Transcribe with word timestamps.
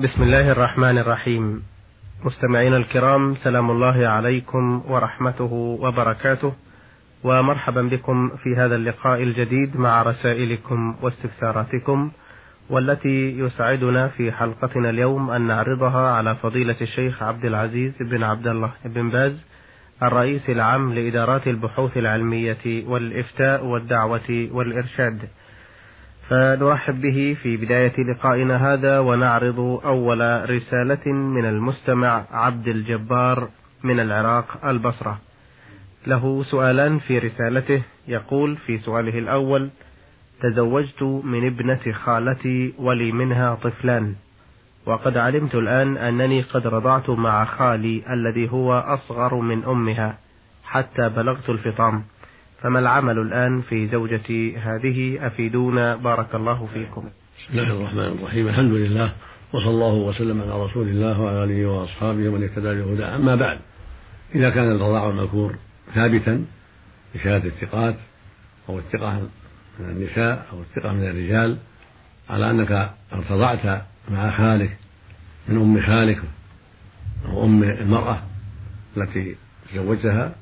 بسم 0.00 0.22
الله 0.22 0.52
الرحمن 0.52 0.98
الرحيم. 0.98 1.62
مستمعينا 2.24 2.76
الكرام 2.76 3.34
سلام 3.34 3.70
الله 3.70 4.08
عليكم 4.08 4.82
ورحمته 4.88 5.52
وبركاته. 5.80 6.52
ومرحبا 7.24 7.82
بكم 7.82 8.28
في 8.28 8.56
هذا 8.56 8.76
اللقاء 8.76 9.22
الجديد 9.22 9.76
مع 9.76 10.02
رسائلكم 10.02 10.96
واستفساراتكم 11.02 12.10
والتي 12.70 13.38
يسعدنا 13.38 14.08
في 14.08 14.32
حلقتنا 14.32 14.90
اليوم 14.90 15.30
أن 15.30 15.42
نعرضها 15.42 16.10
على 16.10 16.34
فضيلة 16.34 16.76
الشيخ 16.80 17.22
عبد 17.22 17.44
العزيز 17.44 17.92
بن 18.00 18.22
عبد 18.22 18.46
الله 18.46 18.70
بن 18.84 19.10
باز 19.10 19.44
الرئيس 20.02 20.50
العام 20.50 20.94
لإدارات 20.94 21.46
البحوث 21.46 21.96
العلمية 21.96 22.84
والإفتاء 22.86 23.64
والدعوة 23.64 24.48
والإرشاد. 24.52 25.28
فنرحب 26.28 27.00
به 27.00 27.36
في 27.42 27.56
بداية 27.56 27.92
لقائنا 27.98 28.72
هذا 28.72 28.98
ونعرض 28.98 29.60
أول 29.84 30.50
رسالة 30.50 31.12
من 31.12 31.44
المستمع 31.44 32.24
عبد 32.32 32.68
الجبار 32.68 33.48
من 33.82 34.00
العراق 34.00 34.66
البصرة. 34.66 35.18
له 36.06 36.42
سؤالان 36.42 36.98
في 36.98 37.18
رسالته. 37.18 37.82
يقول 38.08 38.56
في 38.56 38.78
سؤاله 38.78 39.18
الأول 39.18 39.70
تزوجت 40.42 41.02
من 41.02 41.46
ابنة 41.46 41.92
خالتي 41.92 42.74
ولي 42.78 43.12
منها 43.12 43.54
طفلان 43.54 44.14
وقد 44.86 45.16
علمت 45.16 45.54
الآن 45.54 45.96
أنني 45.96 46.42
قد 46.42 46.66
رضعت 46.66 47.10
مع 47.10 47.44
خالي 47.44 48.02
الذي 48.10 48.50
هو 48.50 48.78
أصغر 48.78 49.34
من 49.34 49.64
أمها 49.64 50.18
حتى 50.64 51.08
بلغت 51.08 51.50
الفطام. 51.50 52.02
فما 52.66 52.78
العمل 52.78 53.18
الآن 53.18 53.62
في 53.62 53.88
زوجتي 53.88 54.56
هذه 54.56 55.26
أفيدونا. 55.26 55.96
بارك 55.96 56.34
الله 56.34 56.68
فيكم. 56.74 57.04
بسم 57.38 57.58
الله 57.58 57.72
الرحمن 57.72 58.18
الرحيم. 58.18 58.48
الحمد 58.48 58.72
لله 58.72 59.12
وصلى 59.52 59.70
الله 59.70 59.94
وسلم 59.94 60.40
على 60.40 60.64
رسول 60.64 60.88
الله 60.88 61.20
وعلى 61.20 61.44
آله 61.44 61.66
وأصحابه 61.66 62.28
ومن 62.28 62.42
اهتدى 62.42 62.82
بهدى 62.82 63.04
أما 63.04 63.34
بعد 63.34 63.58
إذا 64.34 64.50
كان 64.50 64.72
الرضاع 64.72 65.08
المذكور 65.10 65.56
ثابتا 65.94 66.44
بشهادة 67.14 67.48
الثقات 67.48 67.94
أو 68.68 68.78
الثقة 68.78 69.28
من 69.78 69.88
النساء 69.90 70.46
أو 70.52 70.60
الثقة 70.60 70.92
من 70.92 71.02
الرجال 71.02 71.56
على 72.30 72.50
أنك 72.50 72.90
ارتضعت 73.12 73.82
مع 74.10 74.36
خالك 74.36 74.76
من 75.48 75.56
أم 75.56 75.80
خالك 75.82 76.22
أو 77.28 77.44
أم 77.44 77.62
المرأة 77.62 78.22
التي 78.96 79.36
تزوجتها 79.72 80.34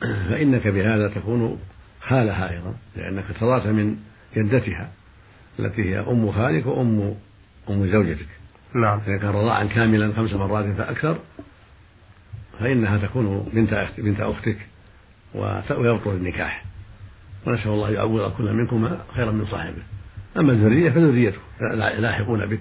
فإنك 0.00 0.66
بهذا 0.68 1.08
تكون 1.08 1.58
خالها 2.00 2.50
أيضا 2.50 2.74
لأنك 2.96 3.24
ارتضعت 3.30 3.66
من 3.66 3.96
جدتها 4.36 4.90
التي 5.58 5.82
هي 5.82 6.00
أم 6.00 6.32
خالك 6.32 6.66
وأم 6.66 7.14
أم 7.70 7.90
زوجتك. 7.92 8.26
نعم. 8.74 9.00
إذا 9.06 9.16
كان 9.16 9.30
رضاعا 9.30 9.64
كاملا 9.64 10.12
خمس 10.12 10.32
مرات 10.32 10.76
فأكثر 10.76 11.18
فإنها 12.60 12.98
تكون 12.98 13.50
بنت 13.52 13.88
بنت 13.98 14.20
أختك 14.20 14.58
ويبطل 15.70 16.10
النكاح. 16.10 16.64
ونسأل 17.46 17.70
الله 17.70 17.90
يعوض 17.90 18.32
كل 18.32 18.52
منكما 18.52 19.04
خيرا 19.14 19.30
من 19.30 19.46
صاحبه. 19.46 19.82
أما 20.36 20.52
الذرية 20.52 20.90
فذريته 20.90 21.38
لاحقون 21.98 22.46
بك 22.46 22.60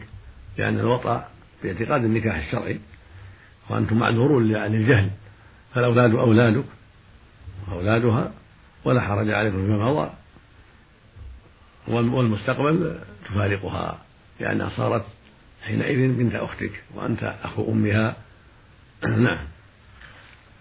لأن 0.58 0.80
الوطأ 0.80 1.28
باعتقاد 1.64 2.04
النكاح 2.04 2.36
الشرعي 2.36 2.80
وأنتم 3.70 4.00
معذورون 4.00 4.44
للجهل 4.44 5.10
فالأولاد 5.74 6.16
أولادك. 6.16 6.64
وأولادها 7.72 8.32
ولا 8.86 9.02
حرج 9.02 9.30
عليكم 9.30 9.66
فيما 9.66 9.92
مضى. 9.92 10.10
والمستقبل 11.88 13.00
تفارقها 13.26 13.98
لأنها 14.40 14.70
صارت 14.78 15.06
حينئذ 15.64 16.14
بنت 16.14 16.36
أختك 16.36 16.84
وأنت 16.96 17.36
أخو 17.44 17.72
أمها. 17.72 18.16
نعم. 19.08 19.38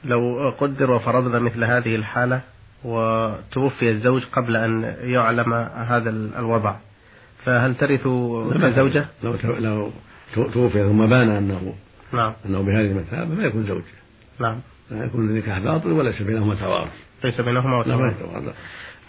لو 0.05 0.55
قدر 0.59 0.91
وفرضنا 0.91 1.39
مثل 1.39 1.64
هذه 1.64 1.94
الحالة 1.94 2.41
وتوفي 2.84 3.91
الزوج 3.91 4.22
قبل 4.25 4.56
أن 4.56 4.97
يعلم 5.00 5.53
هذا 5.88 6.10
الوضع 6.10 6.75
فهل 7.44 7.75
ترث 7.75 8.00
كزوجة؟ 8.00 9.06
لو 9.22 9.37
لو 9.59 9.93
توفي 10.37 10.88
ثم 10.88 11.06
بان 11.06 11.31
أنه 11.31 11.75
نعم. 12.12 12.32
أنه 12.47 12.62
بهذه 12.62 12.91
المثابة 12.91 13.34
ما 13.34 13.44
يكون 13.44 13.66
زوج 13.66 13.82
نعم. 14.41 14.60
لا 14.92 15.04
يكون 15.04 15.28
النكاح 15.28 15.58
باطل 15.58 15.92
وليس 15.92 16.22
بينهما 16.22 16.54
توارث. 16.54 16.92
ليس 17.25 17.41
بينهما 17.41 17.80
يتوارث. 17.80 18.54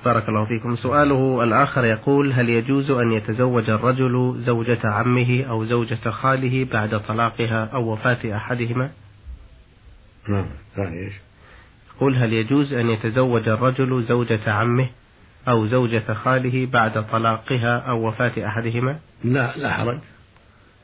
بارك 0.06 0.30
الله 0.30 0.46
فيكم. 0.46 0.76
سؤاله 0.76 1.44
الآخر 1.44 1.86
يقول 1.86 2.34
هل 2.34 2.50
يجوز 2.50 2.92
أن 2.92 3.12
يتزوج 3.12 3.70
الرجل 3.70 4.44
زوجة 4.46 4.80
عمه 4.84 5.44
أو 5.50 5.66
زوجة 5.66 6.10
خاله 6.10 6.68
بعد 6.72 7.02
طلاقها 7.08 7.66
أو 7.66 7.94
وفاة 7.94 8.36
أحدهما؟ 8.38 8.90
نعم 10.30 10.46
إيش؟ 10.78 11.14
يقول 11.96 12.16
هل 12.16 12.34
يجوز 12.34 12.74
أن 12.74 12.90
يتزوج 12.90 13.50
الرجل 13.50 14.04
زوجة 14.04 14.52
عمه 14.52 14.90
أو 15.48 15.68
زوجة 15.68 16.14
خاله 16.14 16.66
بعد 16.66 17.06
طلاقها 17.12 17.78
أو 17.78 18.08
وفاة 18.08 18.48
أحدهما؟ 18.48 19.00
لا 19.24 19.58
لا 19.58 19.74
حرج. 19.74 20.00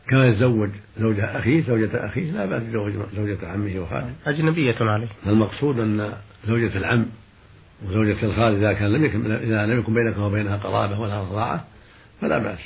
كما 0.09 0.27
يتزوج 0.27 0.69
زوجة 0.99 1.39
أخيه 1.39 1.63
زوجة 1.67 2.05
أخيه 2.05 2.31
لا 2.31 2.45
بأس 2.45 2.63
يتزوج 2.63 2.93
زوجة 3.15 3.47
عمه 3.47 3.79
وخاله. 3.79 4.13
أجنبية 4.25 4.75
عليه. 4.81 5.07
المقصود 5.27 5.79
أن 5.79 6.13
زوجة 6.47 6.77
العم 6.77 7.05
وزوجة 7.85 8.17
الخال 8.23 8.55
إذا 8.55 8.73
كان 8.73 8.93
لم 8.93 9.05
يكن 9.05 9.31
إذا 9.31 9.65
لم 9.65 9.79
يكن 9.79 9.93
بينك 9.93 10.17
وبينها 10.17 10.57
قرابة 10.57 10.99
ولا 10.99 11.21
رضاعة 11.21 11.65
فلا 12.21 12.37
بأس. 12.37 12.59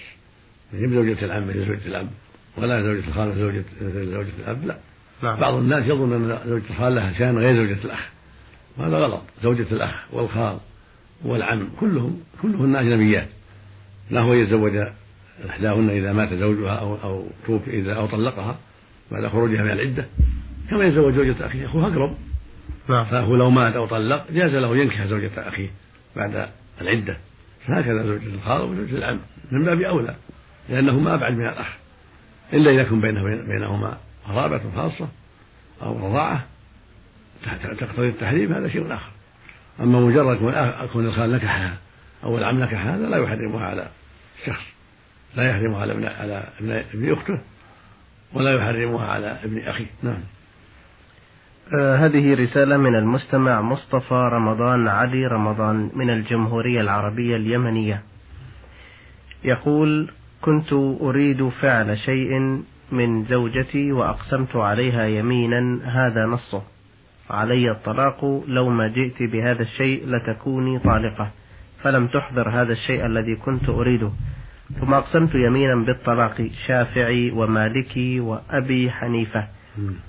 يجب 0.73 0.93
زوجة 0.93 1.25
العم 1.25 1.47
مثل 1.47 1.65
زوجة 1.67 1.87
الأب 1.87 2.07
ولا 2.57 2.83
زوجة 2.83 3.07
الخال 3.07 3.29
مثل 3.29 3.39
زوجة 3.39 3.63
زوجة 3.81 4.31
الأب 4.39 4.65
لا. 4.65 4.77
نعم. 5.23 5.39
بعض 5.39 5.53
الناس 5.53 5.85
يظن 5.85 6.13
أن 6.13 6.39
زوجة 6.49 6.63
الخال 6.69 6.95
لها 6.95 7.13
شأن 7.13 7.37
غير 7.37 7.55
زوجة 7.55 7.85
الأخ. 7.85 8.09
وهذا 8.77 8.97
غلط. 8.97 9.21
زوجة 9.43 9.67
الأخ 9.71 10.13
والخال 10.13 10.57
والعم 11.25 11.67
كلهم 11.79 12.19
كلهن 12.41 12.75
أجنبيات. 12.75 13.27
لا 14.11 14.21
هو 14.21 14.33
يتزوج 14.33 14.71
إحداهن 15.49 15.89
إذا 15.89 16.13
مات 16.13 16.33
زوجها 16.33 16.75
أو 16.75 16.97
أو 17.03 17.27
توفي 17.45 17.79
إذا 17.79 17.93
أو 17.93 18.07
طلقها 18.07 18.57
بعد 19.11 19.27
خروجها 19.27 19.63
من 19.63 19.71
العدة 19.71 20.05
كما 20.69 20.85
يتزوج 20.85 21.13
زوجة 21.13 21.45
أخيه. 21.45 21.65
أخوه 21.65 21.87
أقرب. 21.87 22.17
نعم. 22.89 23.05
فهو 23.05 23.35
لو 23.35 23.49
مات 23.49 23.75
أو 23.75 23.85
طلق 23.85 24.31
جاز 24.31 24.55
له 24.55 24.77
ينكح 24.77 25.05
زوجة 25.05 25.31
أخيه 25.37 25.69
بعد 26.15 26.49
العدة. 26.81 27.17
فهكذا 27.67 28.03
زوجة 28.03 28.27
الخال 28.27 28.61
وزوجة 28.61 28.97
العم 28.97 29.19
من 29.51 29.65
باب 29.65 29.81
أولى 29.81 30.15
لأنهما 30.69 31.13
أبعد 31.13 31.33
من 31.33 31.47
الأخ. 31.47 31.77
إلا 32.53 32.71
إذا 32.71 32.81
يكون 32.81 33.01
بينه 33.01 33.23
بينهما 33.23 33.97
قرابة 34.27 34.61
خاصة 34.75 35.07
أو 35.81 36.07
رضاعة 36.07 36.45
تقتضي 37.79 38.07
التحريم 38.07 38.53
هذا 38.53 38.69
شيء 38.69 38.93
آخر. 38.93 39.11
أما 39.79 39.99
مجرد 39.99 40.37
كون 40.93 41.05
الخال 41.05 41.31
نكحها 41.31 41.77
أو 42.23 42.37
العم 42.37 42.59
نكح 42.59 42.85
هذا 42.85 43.09
لا 43.09 43.17
يحرمها 43.17 43.65
على 43.65 43.87
الشخص 44.41 44.72
لا 45.35 45.49
يحرمها 45.49 45.81
على 45.81 45.93
ابن 45.93 46.05
على 46.05 46.43
ابن, 46.93 47.11
أخته 47.13 47.39
ولا 48.33 48.51
يحرمها 48.51 49.07
على 49.07 49.37
ابن 49.43 49.59
أخيه. 49.59 49.85
نعم. 50.03 50.23
آه 51.79 51.95
هذه 51.95 52.33
رسالة 52.33 52.77
من 52.77 52.95
المستمع 52.95 53.61
مصطفى 53.61 54.29
رمضان 54.33 54.87
علي 54.87 55.27
رمضان 55.27 55.89
من 55.93 56.09
الجمهورية 56.09 56.81
العربية 56.81 57.35
اليمنية. 57.35 58.01
يقول 59.43 60.11
كنت 60.41 60.73
أريد 61.01 61.49
فعل 61.49 61.97
شيء 61.97 62.63
من 62.91 63.23
زوجتي 63.23 63.91
وأقسمت 63.91 64.55
عليها 64.55 65.05
يمينا 65.05 65.79
هذا 65.83 66.25
نصه. 66.25 66.63
علي 67.29 67.71
الطلاق 67.71 68.43
لو 68.47 68.69
ما 68.69 68.87
جئت 68.87 69.23
بهذا 69.23 69.61
الشيء 69.61 70.07
لتكوني 70.07 70.79
طالقة. 70.79 71.31
فلم 71.83 72.07
تحضر 72.07 72.49
هذا 72.49 72.73
الشيء 72.73 73.05
الذي 73.05 73.35
كنت 73.35 73.69
أريده. 73.69 74.11
ثم 74.81 74.93
أقسمت 74.93 75.35
يمينا 75.35 75.75
بالطلاق 75.75 76.47
شافعي 76.67 77.31
ومالكي 77.31 78.19
وأبي 78.19 78.91
حنيفة. 78.91 79.47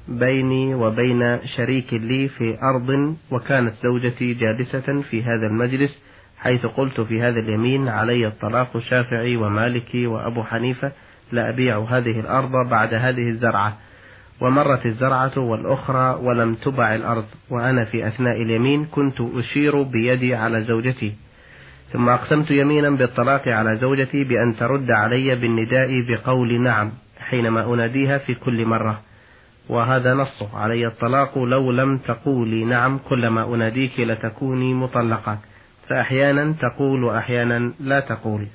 بيني 0.08 0.74
وبين 0.74 1.38
شريك 1.56 1.92
لي 1.94 2.28
في 2.28 2.58
أرض 2.62 3.16
وكانت 3.30 3.72
زوجتي 3.82 4.34
جالسة 4.34 5.02
في 5.10 5.22
هذا 5.22 5.46
المجلس 5.46 6.02
حيث 6.38 6.66
قلت 6.66 7.00
في 7.00 7.22
هذا 7.22 7.40
اليمين 7.40 7.88
علي 7.88 8.26
الطلاق 8.26 8.78
شافعي 8.78 9.36
ومالكي 9.36 10.06
وأبو 10.06 10.42
حنيفة 10.42 10.92
لا 11.32 11.48
أبيع 11.48 11.78
هذه 11.78 12.20
الأرض 12.20 12.68
بعد 12.70 12.94
هذه 12.94 13.28
الزرعة. 13.28 13.78
ومرت 14.40 14.86
الزرعة 14.86 15.38
والأخرى 15.38 16.18
ولم 16.22 16.54
تبع 16.54 16.94
الأرض 16.94 17.24
وأنا 17.50 17.84
في 17.84 18.08
أثناء 18.08 18.42
اليمين 18.42 18.84
كنت 18.84 19.20
أشير 19.20 19.82
بيدي 19.82 20.34
على 20.34 20.62
زوجتي. 20.62 21.14
ثم 21.92 22.08
أقسمت 22.08 22.50
يمينا 22.50 22.90
بالطلاق 22.90 23.48
على 23.48 23.76
زوجتي 23.76 24.24
بأن 24.24 24.56
ترد 24.56 24.90
علي 24.90 25.34
بالنداء 25.34 26.00
بقول 26.08 26.60
نعم 26.60 26.92
حينما 27.18 27.74
أناديها 27.74 28.18
في 28.18 28.34
كل 28.34 28.66
مرة. 28.66 29.00
وهذا 29.68 30.14
نصه 30.14 30.58
علي 30.58 30.86
الطلاق 30.86 31.38
لو 31.38 31.72
لم 31.72 31.98
تقولي 31.98 32.64
نعم 32.64 32.98
كلما 32.98 33.54
أناديك 33.54 34.00
لتكوني 34.00 34.74
مطلقة. 34.74 35.38
فأحيانا 35.88 36.54
تقول 36.60 37.04
وأحيانا 37.04 37.72
لا 37.80 38.00
تقول. 38.00 38.46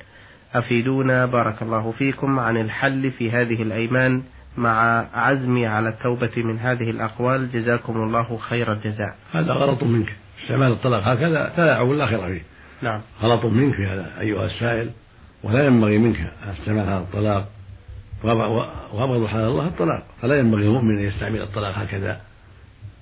أفيدونا 0.56 1.26
بارك 1.26 1.62
الله 1.62 1.94
فيكم 1.98 2.40
عن 2.40 2.58
الحل 2.58 3.12
في 3.12 3.32
هذه 3.32 3.62
الأيمان 3.62 4.24
مع 4.58 5.06
عزمي 5.14 5.68
على 5.68 5.90
التوبة 5.90 6.32
من 6.38 6.60
هذه 6.60 6.90
الأقوال. 6.90 7.52
جزاكم 7.52 8.04
الله 8.04 8.38
خير 8.38 8.74
الجزاء. 8.74 9.16
هذا 9.34 9.54
غلط 9.54 9.84
منك. 9.84 10.16
استعمال 10.44 10.72
الطلاق 10.72 11.08
هكذا 11.08 11.54
تلاعب 11.56 11.92
الآخرة 11.92 12.28
فيه. 12.28 12.59
نعم. 12.82 13.02
غلط 13.22 13.46
منك 13.46 13.76
هذا 13.76 14.20
أيها 14.20 14.46
السائل 14.46 14.90
ولا 15.44 15.66
ينبغي 15.66 15.98
منك 15.98 16.32
استعمال 16.52 16.86
هذا 16.86 16.98
الطلاق. 16.98 17.50
وأبغض 18.24 19.28
حلال 19.28 19.48
الله 19.48 19.68
الطلاق. 19.68 20.04
فلا 20.22 20.40
ينبغي 20.40 20.64
المؤمن 20.64 20.98
أن 20.98 21.04
يستعمل 21.04 21.42
الطلاق 21.42 21.78
هكذا 21.78 22.22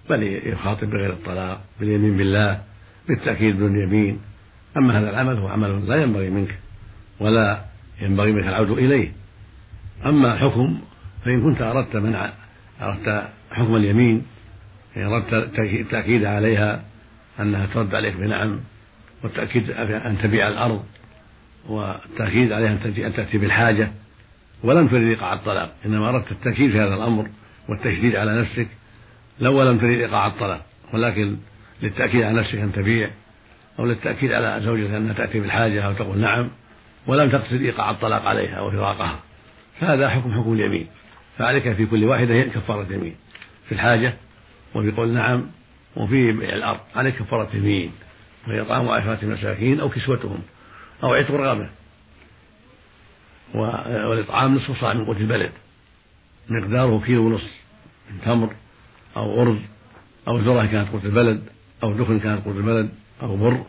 بل 0.09 0.24
يخاطب 0.24 0.89
بغير 0.89 1.13
الطلاق 1.13 1.62
باليمين 1.79 2.18
بالله 2.18 2.62
بالتأكيد 3.07 3.56
بدون 3.56 3.79
يمين. 3.83 4.19
أما 4.77 5.00
هذا 5.00 5.09
العمل 5.09 5.38
هو 5.38 5.47
عمل 5.47 5.88
لا 5.88 5.95
ينبغي 5.95 6.30
منك 6.30 6.59
ولا 7.19 7.62
ينبغي 8.01 8.31
منك 8.31 8.47
العود 8.47 8.69
إليه. 8.69 9.12
أما 10.06 10.33
الحكم 10.33 10.80
فإن 11.25 11.41
كنت 11.41 11.62
أردت 11.62 11.95
منع 11.95 12.30
أردت 12.81 13.30
حكم 13.51 13.75
اليمين 13.75 14.25
أردت 14.97 15.59
التأكيد 15.59 16.25
عليها 16.25 16.83
أنها 17.39 17.65
ترد 17.65 17.95
عليك 17.95 18.15
بنعم 18.15 18.59
والتأكيد 19.23 19.71
أن 19.71 20.17
تبيع 20.23 20.47
الأرض 20.47 20.83
والتأكيد 21.69 22.51
عليها 22.51 22.71
أن 23.07 23.13
تأتي 23.13 23.37
بالحاجة. 23.37 23.91
ولم 24.63 24.87
تريد 24.87 25.07
إيقاع 25.07 25.33
الطلاق. 25.33 25.75
إنما 25.85 26.09
أردت 26.09 26.31
التأكيد 26.31 26.71
في 26.71 26.79
هذا 26.79 26.95
الأمر 26.95 27.27
والتشديد 27.69 28.15
على 28.15 28.41
نفسك. 28.41 28.67
لو 29.39 29.63
لم 29.63 29.77
تريد 29.77 29.99
إيقاع 29.99 30.27
الطلاق. 30.27 30.65
ولكن 30.93 31.37
للتأكيد 31.81 32.23
على 32.23 32.39
نفسك 32.39 32.55
أن 32.55 32.71
تبيع. 32.71 33.09
أو 33.79 33.85
للتأكيد 33.85 34.31
على 34.31 34.61
زوجك 34.65 34.89
أنها 34.89 35.13
تأتي 35.13 35.39
بالحاجة 35.39 35.81
أو 35.85 35.93
تقول 35.93 36.19
نعم. 36.19 36.49
ولم 37.07 37.29
تقصد 37.29 37.61
إيقاع 37.61 37.91
الطلاق 37.91 38.25
عليها 38.25 38.55
أو 38.55 38.71
فراقها 38.71 39.19
فهذا 39.79 40.09
حكم 40.09 40.33
حكم 40.33 40.53
اليمين. 40.53 40.87
فعليك 41.37 41.73
في 41.73 41.85
كل 41.85 42.05
واحدة 42.05 42.41
كفارة 42.41 42.93
يمين 42.93 43.15
في 43.65 43.71
الحاجة 43.71 44.13
وفي 44.75 44.91
قول 44.91 45.09
نعم 45.09 45.45
وفي 45.95 46.31
بيع 46.31 46.55
الأرض. 46.55 46.79
عليك 46.95 47.15
كفارة 47.15 47.49
يمين 47.53 47.91
وهي 48.47 48.63
طعام 48.63 48.89
عشرة 48.89 49.25
مساكين 49.25 49.79
أو 49.79 49.89
كسوتهم 49.89 50.39
أو 51.03 51.13
عتق 51.13 51.31
رغبة 51.31 51.69
والإطعام 53.53 54.55
نصف 54.55 54.81
صاع 54.81 54.94
من 54.94 55.05
قوت 55.05 55.17
البلد. 55.17 55.51
مقداره 56.49 57.01
كيلو 57.05 57.25
ونصف 57.25 57.51
من 58.11 58.21
تمر 58.25 58.53
أو 59.17 59.41
أرز 59.41 59.57
أو 60.27 60.39
ذرة 60.39 60.65
كانت 60.65 60.89
قوت 60.89 61.05
البلد 61.05 61.44
أو 61.83 61.94
دخن 61.94 62.19
كانت 62.19 62.45
قوت 62.45 62.55
البلد 62.55 62.89
أو 63.21 63.38
بر 63.38 63.65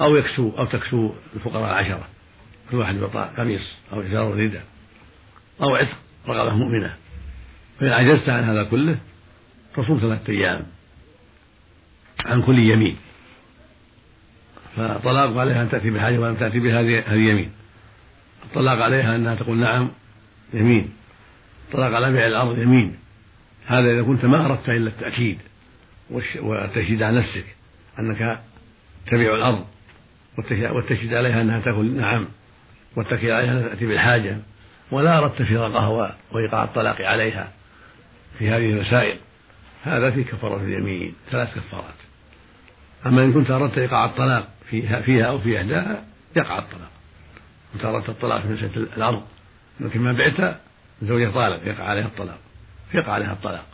أو 0.00 0.16
يكسو 0.16 0.50
أو 0.58 0.64
تكسو 0.64 1.12
الفقراء 1.36 1.70
العشرة 1.70 2.08
كل 2.70 2.76
واحد 2.76 2.96
يعطى 2.96 3.30
قميص 3.36 3.74
أو 3.92 4.00
إزار 4.02 4.34
رداء 4.34 4.64
أو 5.62 5.76
عتق 5.76 5.96
رغبة 6.28 6.54
مؤمنة. 6.54 6.96
فإن 7.80 7.88
عجزت 7.88 8.28
عن 8.28 8.44
هذا 8.44 8.64
كله 8.64 8.98
تصوم 9.76 9.98
ثلاثة 9.98 10.32
أيام 10.32 10.66
عن 12.24 12.42
كل 12.42 12.58
يمين. 12.58 12.96
فطلاق 14.76 15.36
عليها 15.36 15.62
أن 15.62 15.70
تأتي 15.70 15.90
بالحاجة 15.90 16.18
ولم 16.18 16.34
تأتي 16.34 16.60
بهذه 16.60 16.98
هذه 17.06 17.30
يمين 17.30 17.50
الطلاق 18.44 18.82
عليها 18.82 19.16
أنها 19.16 19.34
تقول 19.34 19.56
نعم 19.56 19.90
يمين. 20.54 20.92
الطلاق 21.68 21.92
على 21.94 22.12
بيع 22.12 22.26
الأرض 22.26 22.58
يمين. 22.58 22.96
هذا 23.66 23.92
إذا 23.92 24.02
كنت 24.02 24.24
ما 24.24 24.46
أردت 24.46 24.68
إلا 24.68 24.88
التأكيد 24.88 25.38
والتشهيد 26.40 27.02
على 27.02 27.18
نفسك 27.18 27.44
أنك 27.98 28.40
تبيع 29.06 29.34
الأرض 29.34 29.64
والتشهيد 30.38 31.14
عليها 31.14 31.40
أنها 31.40 31.60
تقول 31.60 31.86
نعم 31.86 32.26
والتأكيد 32.96 33.30
عليها 33.30 33.52
أنها 33.52 33.68
تأتي 33.68 33.86
بالحاجة 33.86 34.38
ولا 34.90 35.18
أردت 35.18 35.42
فراقها 35.42 36.16
وإيقاع 36.32 36.64
الطلاق 36.64 37.00
عليها 37.00 37.52
في 38.38 38.48
هذه 38.48 38.70
المسائل 38.70 39.16
هذا 39.84 40.10
في 40.10 40.24
كفارة 40.24 40.56
اليمين 40.56 41.14
ثلاث 41.30 41.54
كفارات. 41.54 41.94
أما 43.06 43.24
إن 43.24 43.32
كنت 43.32 43.50
أردت 43.50 43.78
إيقاع 43.78 44.04
الطلاق 44.04 44.53
فيها, 44.70 45.00
فيها 45.00 45.24
أو 45.24 45.38
في 45.38 45.58
إحداها 45.58 46.04
يقع 46.36 46.58
الطلاق. 46.58 46.90
أردت 47.84 48.08
الطلاق 48.08 48.42
في 48.42 48.48
مسألة 48.48 48.76
الأرض. 48.76 49.22
لكن 49.80 50.00
ما 50.00 50.12
بعتها 50.12 50.60
زوجة 51.02 51.30
طالق 51.30 51.68
يقع 51.68 51.84
عليها 51.84 52.04
الطلاق. 52.04 52.38
يقع 52.94 53.12
عليها 53.12 53.32
الطلاق. 53.32 53.66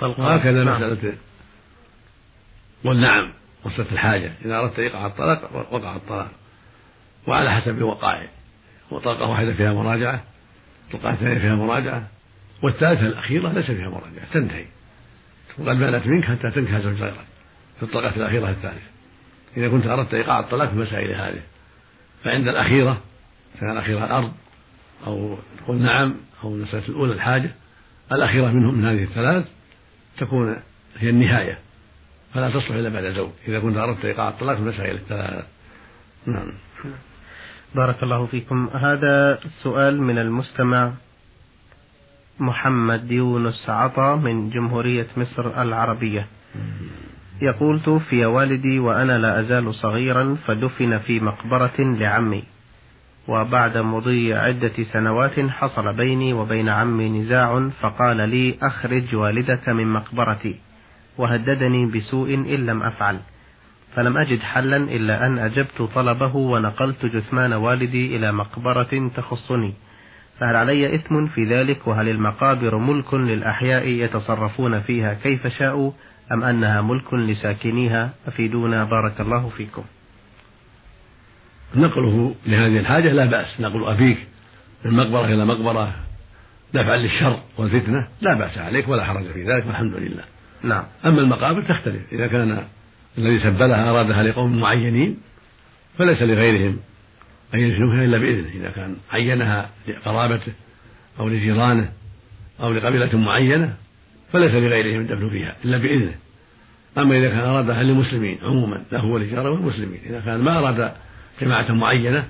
وهكذا 0.00 0.64
نعم. 0.64 0.76
مسألة 0.76 1.14
قل 2.84 2.96
نعم 2.96 3.32
مسألة 3.64 3.92
الحاجة. 3.92 4.32
إذا 4.44 4.56
أردت 4.56 4.78
إيقاع 4.78 5.06
الطلاق 5.06 5.68
وقع 5.72 5.96
الطلاق. 5.96 6.30
وعلى 7.26 7.50
حسب 7.50 7.78
الوقائع 7.78 8.28
وطلقة 8.90 9.26
واحدة 9.26 9.54
فيها 9.54 9.72
مراجعة 9.72 10.24
طلقة 10.92 11.14
ثانية 11.14 11.38
فيها 11.38 11.54
مراجعة 11.54 12.08
والثالثة 12.62 13.06
الأخيرة 13.06 13.52
ليس 13.52 13.66
فيها 13.66 13.88
مراجعة 13.88 14.32
تنتهي. 14.32 14.64
وقد 15.58 15.76
بانت 15.78 16.06
منك 16.06 16.24
حتى 16.24 16.50
تنكح 16.50 16.78
زوج 16.78 17.02
غيرك. 17.02 17.24
في 17.76 17.82
الطلقة 17.82 18.16
الأخيرة 18.16 18.50
الثالثة 18.50 18.99
إذا 19.56 19.68
كنت 19.68 19.86
أردت 19.86 20.14
إيقاع 20.14 20.40
الطلاق 20.40 20.68
في 20.68 20.74
المسائل 20.74 21.14
هذه. 21.14 21.42
فعند 22.24 22.48
الأخيرة 22.48 23.00
كان 23.60 23.70
الأخيرة 23.70 24.04
الأرض 24.04 24.32
أو 25.06 25.38
تقول 25.58 25.82
نعم 25.82 26.14
أو 26.44 26.54
المسألة 26.54 26.88
الأولى 26.88 27.12
الحاجة 27.12 27.50
الأخيرة 28.12 28.50
منهم 28.52 28.74
من 28.74 28.84
هذه 28.84 29.02
الثلاث 29.02 29.44
تكون 30.18 30.56
هي 30.98 31.10
النهاية. 31.10 31.58
فلا 32.34 32.50
تصلح 32.50 32.70
إلا 32.70 32.88
بعد 32.88 33.04
زوج 33.04 33.30
إذا 33.48 33.60
كنت 33.60 33.76
أردت 33.76 34.04
إيقاع 34.04 34.28
الطلاق 34.28 34.56
في 34.56 34.62
المسائل 34.62 34.94
الثلاث. 34.94 35.44
نعم. 36.26 36.52
بارك 37.74 38.02
الله 38.02 38.26
فيكم. 38.26 38.70
هذا 38.74 39.38
السؤال 39.44 40.02
من 40.02 40.18
المستمع 40.18 40.92
محمد 42.38 43.10
يونس 43.10 43.70
عطا 43.70 44.16
من 44.16 44.50
جمهورية 44.50 45.06
مصر 45.16 45.62
العربية. 45.62 46.26
يقول 47.42 47.80
توفي 47.80 48.24
والدي 48.24 48.78
وأنا 48.78 49.18
لا 49.18 49.40
أزال 49.40 49.74
صغيرا 49.74 50.36
فدفن 50.46 50.98
في 50.98 51.20
مقبرة 51.20 51.78
لعمي. 51.78 52.44
وبعد 53.28 53.78
مضي 53.78 54.34
عدة 54.34 54.82
سنوات 54.92 55.40
حصل 55.40 55.96
بيني 55.96 56.32
وبين 56.32 56.68
عمي 56.68 57.08
نزاع 57.08 57.68
فقال 57.80 58.16
لي 58.16 58.56
أخرج 58.62 59.14
والدك 59.14 59.68
من 59.68 59.86
مقبرتي. 59.86 60.56
وهددني 61.18 61.86
بسوء 61.86 62.34
إن 62.34 62.66
لم 62.66 62.82
أفعل. 62.82 63.18
فلم 63.94 64.18
أجد 64.18 64.40
حلا 64.40 64.76
إلا 64.76 65.26
أن 65.26 65.38
أجبت 65.38 65.82
طلبه 65.94 66.36
ونقلت 66.36 67.06
جثمان 67.06 67.52
والدي 67.52 68.16
إلى 68.16 68.32
مقبرة 68.32 69.10
تخصني. 69.16 69.74
فهل 70.38 70.56
علي 70.56 70.94
إثم 70.94 71.26
في 71.26 71.44
ذلك؟ 71.44 71.86
وهل 71.86 72.08
المقابر 72.08 72.76
ملك 72.76 73.14
للأحياء 73.14 73.88
يتصرفون 73.88 74.80
فيها 74.80 75.14
كيف 75.14 75.46
شاءوا؟ 75.46 75.92
أم 76.32 76.44
أنها 76.44 76.80
ملك 76.80 77.14
لساكنيها 77.14 78.10
أفيدونا 78.26 78.84
بارك 78.84 79.20
الله 79.20 79.48
فيكم؟ 79.48 79.84
نقله 81.74 82.34
لهذه 82.46 82.78
الحاجة 82.78 83.12
لا 83.12 83.24
بأس. 83.24 83.60
نقل 83.60 83.84
أبيك 83.84 84.18
من 84.84 84.92
مقبرة 84.92 85.24
إلى 85.24 85.44
مقبرة 85.44 85.94
دفعا 86.74 86.96
للشر 86.96 87.40
والفتنة 87.58 88.08
لا 88.20 88.34
بأس 88.34 88.58
عليك 88.58 88.88
ولا 88.88 89.04
حرج 89.04 89.32
في 89.32 89.44
ذلك 89.44 89.66
والحمد 89.66 89.94
لله. 89.94 90.24
نعم. 90.62 90.84
أما 91.06 91.20
المقابر 91.20 91.62
تختلف. 91.62 92.02
إذا 92.12 92.26
كان 92.26 92.64
الذي 93.18 93.38
سبلها 93.38 93.90
أرادها 93.90 94.22
لقوم 94.22 94.60
معينين 94.60 95.18
فليس 95.98 96.22
لغيرهم 96.22 96.78
أن 97.54 97.60
يدفنوها 97.60 98.04
إلا 98.04 98.18
بإذنه. 98.18 98.48
إذا 98.54 98.70
كان 98.70 98.96
عينها 99.12 99.70
لقرابته 99.88 100.52
أو 101.20 101.28
لجيرانه 101.28 101.92
أو 102.62 102.72
لقبيلة 102.72 103.18
معينة 103.18 103.76
فليس 104.32 104.52
لغيرهم 104.54 105.00
الدفن 105.00 105.30
فيها 105.30 105.56
إلا 105.64 105.78
بإذنه. 105.78 106.14
أما 106.98 107.18
إذا 107.18 107.28
كان 107.28 107.38
أرادها 107.38 107.82
للمسلمين 107.82 108.38
عموما 108.42 108.82
له 108.92 109.04
ولجاره 109.04 109.50
والمسلمين. 109.50 110.00
إذا 110.06 110.20
كان 110.20 110.40
ما 110.40 110.58
أراد 110.58 110.92
جماعة 111.40 111.72
معينة 111.72 112.28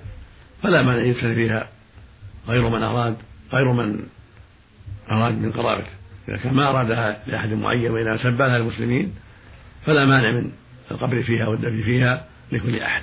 فلا 0.62 0.82
مانع 0.82 1.02
يدفن 1.02 1.34
فيها 1.34 1.68
غير 2.48 2.68
من 2.68 2.82
أراد 2.82 3.16
غير 3.52 3.72
من 3.72 4.06
أراد 5.10 5.34
من 5.34 5.52
قرابته. 5.52 5.90
إذا 6.28 6.36
كان 6.36 6.54
ما 6.54 6.68
أرادها 6.68 7.22
لأحد 7.26 7.52
معين 7.52 7.90
وإذا 7.90 8.18
سبلها 8.22 8.56
المسلمين 8.56 9.14
فلا 9.86 10.04
مانع 10.04 10.30
من 10.30 10.52
القبر 10.90 11.22
فيها 11.22 11.46
والدفن 11.46 11.82
فيها 11.82 12.26
لكل 12.52 12.80
أحد. 12.80 13.02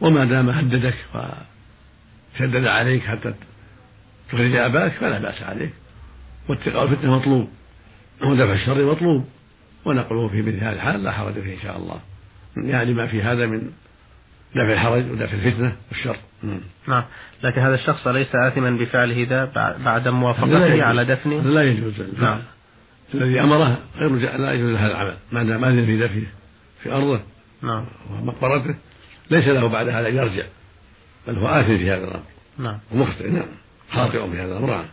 وما 0.00 0.24
دام 0.24 0.50
هددك 0.50 0.94
وشدد 1.14 2.66
عليك 2.66 3.02
حتى 3.02 3.34
تخرج 4.28 4.56
أباك 4.56 4.92
فلا 4.92 5.18
بأس 5.18 5.42
عليك. 5.42 5.72
واتقاء 6.48 6.84
الفتنة 6.84 7.16
مطلوب. 7.16 7.48
ودفع 8.22 8.52
الشر 8.52 8.84
مطلوب. 8.84 9.24
ونقله 9.84 10.28
في 10.28 10.42
مثل 10.42 10.56
هذه 10.56 10.72
الحال 10.72 11.04
لا 11.04 11.12
حرج 11.12 11.32
فيه 11.32 11.54
إن 11.54 11.60
شاء 11.62 11.76
الله. 11.76 12.00
يعني 12.56 12.94
ما 12.94 13.06
في 13.06 13.22
هذا 13.22 13.46
من 13.46 13.70
دفع 14.54 14.72
الحرج 14.72 15.10
ودفع 15.10 15.32
الفتنة 15.32 15.72
والشر. 15.90 16.16
نعم. 16.88 17.04
لكن 17.42 17.60
هذا 17.60 17.74
الشخص 17.74 18.06
ليس 18.06 18.34
آثما 18.34 18.70
بفعله 18.70 19.26
ذا 19.28 19.44
بعد 19.84 20.08
موافقته 20.08 20.84
على 20.84 21.04
دفنه؟ 21.04 21.40
لا 21.40 21.62
يجوز. 21.62 21.94
نعم. 22.18 22.40
الذي 23.14 23.40
أمره 23.40 23.78
غير 23.96 24.10
لا 24.36 24.52
يجوز 24.52 24.76
هذا 24.76 24.90
العمل. 24.90 25.16
ما 25.32 25.42
دام 25.42 25.64
أذن 25.64 25.86
في 25.86 25.98
دفنه 25.98 26.26
في 26.82 26.92
أرضه 26.92 27.20
نعم. 27.62 27.84
ومقبرته 28.10 28.74
ليس 29.30 29.46
له 29.46 29.68
بعد 29.68 29.88
هذا 29.88 30.08
أن 30.08 30.16
يرجع 30.16 30.44
بل 31.26 31.38
هو 31.38 31.48
آثم 31.48 31.78
في 31.78 31.90
هذا 31.90 32.04
الأمر. 32.04 32.22
نعم. 32.58 32.78
ومخطئ 32.92 33.30
نعم 33.30 33.46
خاطئ 33.92 34.30
في 34.30 34.38
هذا 34.38 34.52
الأمر. 34.52 34.70
نعم 34.70 34.84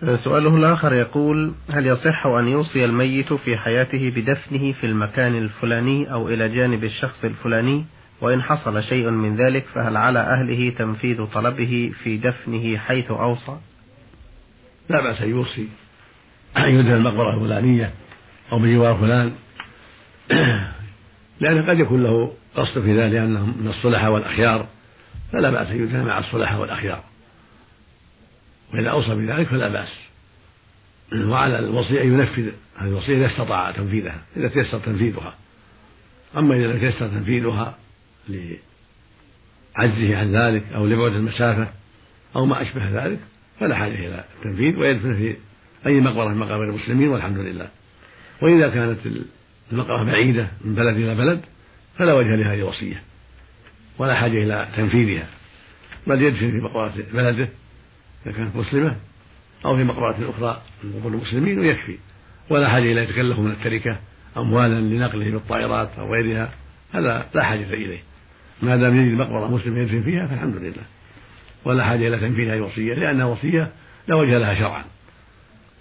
سؤاله 0.00 0.56
الآخر 0.56 0.92
يقول 0.92 1.54
هل 1.70 1.86
يصح 1.86 2.26
أن 2.26 2.48
يوصي 2.48 2.84
الميت 2.84 3.32
في 3.32 3.56
حياته 3.56 4.12
بدفنه 4.16 4.72
في 4.72 4.86
المكان 4.86 5.34
الفلاني 5.34 6.12
أو 6.12 6.28
إلى 6.28 6.48
جانب 6.48 6.84
الشخص 6.84 7.24
الفلاني؟ 7.24 7.84
وإن 8.20 8.42
حصل 8.42 8.82
شيء 8.82 9.10
من 9.10 9.36
ذلك 9.36 9.64
فهل 9.74 9.96
على 9.96 10.18
أهله 10.18 10.70
تنفيذ 10.70 11.26
طلبه 11.26 11.92
في 12.02 12.16
دفنه 12.16 12.78
حيث 12.78 13.10
أوصى؟ 13.10 13.56
لا 14.88 15.00
بأس 15.02 15.22
أن 15.22 15.30
يوصي. 15.30 15.68
أن 16.56 16.74
يدفن 16.74 16.92
المقبرة 16.92 17.34
الفلانية 17.34 17.90
أو 18.52 18.58
بجوار 18.58 18.94
فلان. 18.94 19.32
لأنه 21.40 21.68
قد 21.68 21.78
يكون 21.78 22.02
له 22.02 22.32
قصد 22.56 22.80
في 22.80 23.00
ذلك 23.00 23.12
لأنهم 23.12 23.54
من 23.60 23.68
الصلحاء 23.68 24.10
والأخيار. 24.10 24.66
فلا 25.32 25.50
بأس 25.50 25.68
أن 25.68 25.82
يدفن 25.82 26.04
مع 26.04 26.18
الصلحاء 26.18 26.60
والأخيار. 26.60 27.13
وإذا 28.72 28.90
أوصى 28.90 29.14
بذلك 29.14 29.46
فلا 29.46 29.68
بأس. 29.68 29.88
وعلى 31.12 31.58
الوصي 31.58 32.02
أن 32.02 32.12
ينفذ 32.12 32.50
هذه 32.76 32.88
الوصية 32.88 33.16
إذا 33.16 33.26
استطاع 33.26 33.70
تنفيذها 33.70 34.22
إذا 34.36 34.48
تيسر 34.48 34.78
تنفيذها. 34.78 35.34
أما 36.36 36.56
إذا 36.56 36.66
لم 36.66 36.78
تيسر 36.78 37.08
تنفيذها 37.08 37.78
لعجزه 38.28 40.16
عن 40.16 40.36
ذلك 40.36 40.62
أو 40.74 40.86
لبعد 40.86 41.12
المسافة 41.12 41.68
أو 42.36 42.46
ما 42.46 42.62
أشبه 42.62 43.04
ذلك 43.04 43.18
فلا 43.60 43.76
حاجة 43.76 43.94
إلى 43.94 44.24
التنفيذ 44.38 44.78
ويدفن 44.78 45.16
في 45.16 45.36
أي 45.86 46.00
مقبرة 46.00 46.28
من 46.28 46.36
مقابر 46.36 46.64
المسلمين 46.64 47.08
والحمد 47.08 47.38
لله. 47.38 47.68
وإذا 48.42 48.68
كانت 48.68 48.98
المقبرة 49.72 50.04
بعيدة 50.04 50.48
من 50.64 50.74
بلد 50.74 50.96
إلى 50.96 51.14
بلد 51.14 51.40
فلا 51.98 52.12
وجه 52.12 52.36
لهذه 52.36 52.58
الوصية 52.58 53.02
ولا 53.98 54.14
حاجة 54.14 54.42
إلى 54.42 54.68
تنفيذها. 54.76 55.26
بل 56.06 56.22
يدفن 56.22 56.50
في 56.50 56.56
مقبرة 56.56 56.92
بلده 57.12 57.48
إذا 58.26 58.32
كانت 58.32 58.56
مسلمة 58.56 58.96
أو 59.64 59.76
في 59.76 59.84
مقبرة 59.84 60.30
أخرى 60.30 60.62
من 60.84 60.92
قبور 60.92 61.12
المسلمين 61.12 61.58
ويكفي. 61.58 61.98
ولا 62.50 62.68
حاجة 62.68 62.92
إلى 62.92 63.02
يتكلف 63.02 63.38
من 63.38 63.50
التركة 63.50 63.98
أموالا 64.36 64.80
لنقله 64.80 65.30
بالطائرات 65.30 65.90
أو 65.98 66.14
غيرها. 66.14 66.50
هذا 66.92 67.26
لا 67.34 67.42
حاجة 67.42 67.74
إليه. 67.74 68.02
ما 68.62 68.76
دام 68.76 68.96
يجد 68.96 69.18
مقبرة 69.18 69.46
مسلم 69.46 69.78
يدفن 69.78 70.02
فيها 70.02 70.26
فالحمد 70.26 70.56
لله. 70.56 70.84
ولا 71.64 71.84
حاجة 71.84 72.08
إلى 72.08 72.18
تنفيذ 72.18 72.48
هذه 72.48 72.56
الوصية 72.56 72.94
لأنها 72.94 73.24
وصية 73.26 73.72
لا 74.08 74.14
وجه 74.14 74.38
لها 74.38 74.54
شرعا. 74.54 74.84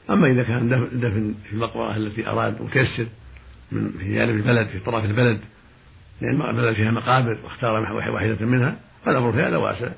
أما 0.10 0.32
إذا 0.32 0.44
كان 0.44 0.70
دفن 0.94 1.36
في 1.50 1.54
المقبرة 1.54 1.98
التي 1.98 2.28
أراد 2.28 2.62
وتيسر 2.62 3.06
من 3.72 3.92
في 4.00 4.14
جانب 4.14 4.36
البلد 4.36 4.68
في 4.68 4.80
طرف 4.80 5.06
البلد 5.06 5.40
لأن 6.22 6.42
البلد 6.42 6.76
فيها 6.76 6.92
مقابر 6.92 7.38
واختار 7.44 7.74
واحدة 8.12 8.46
منها 8.46 8.76
فالأمر 9.06 9.32
فيها 9.32 9.50
لا 9.50 9.58
واسع. 9.58 9.92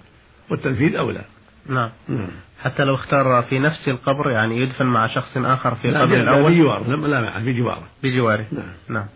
والتنفيذ 0.49 0.95
أولى. 0.95 1.25
نعم. 1.69 1.89
نعم 2.07 2.29
حتى 2.62 2.84
لو 2.84 2.95
اختار 2.95 3.43
في 3.50 3.60
نفس 3.60 3.88
القبر 3.88 4.31
يعني 4.31 4.62
يدفن 4.62 4.86
مع 4.86 5.07
شخص 5.07 5.38
آخر 5.38 5.75
في 5.75 5.89
القبر 5.89 6.15
الأول؟ 6.15 6.53
بجواره 6.53 6.84
لا 6.84 7.07
لا 7.07 7.22
معه 7.22 7.39
بجواره 7.39 7.84
بجواره. 8.03 8.45
نعم. 8.51 8.74
نعم. 8.89 9.07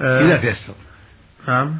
إذا 0.00 0.36
تيسر. 0.36 0.74
نعم. 1.48 1.74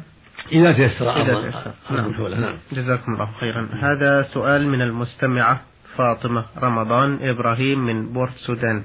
إذا 0.51 0.71
تيسر 0.71 1.21
إذا 1.21 1.41
تيسر. 1.41 1.71
نعم. 1.91 2.41
نعم. 2.41 2.57
جزاكم 2.71 3.13
الله 3.13 3.29
خيرا. 3.39 3.69
هذا 3.81 4.21
سؤال 4.21 4.67
من 4.67 4.81
المستمعة 4.81 5.61
فاطمة 5.97 6.45
رمضان 6.57 7.19
إبراهيم 7.21 7.79
من 7.79 8.13
بورت 8.13 8.33
سودان. 8.33 8.83